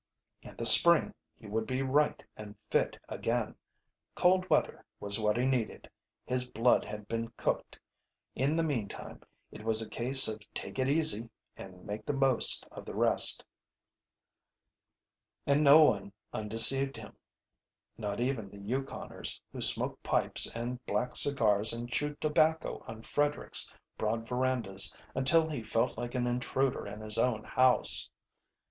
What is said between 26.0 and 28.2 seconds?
an intruder in his own house.